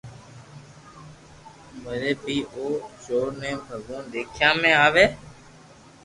وري 1.83 2.11
بي 2.23 2.37
او 2.53 2.63
چور 3.03 3.27
ني 3.41 3.51
ڀگوان 3.67 4.03
دآکيا 4.13 4.49
۾ 4.61 4.71
آوي 4.85 5.05